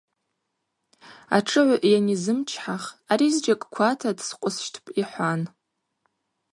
Атшыгӏв 1.35 1.81
йанизымчхӏах– 1.91 2.83
Ари 3.11 3.27
зджьакӏквата 3.35 4.09
дскъвысщтпӏ,– 4.17 4.93
йхӏван. 5.01 5.41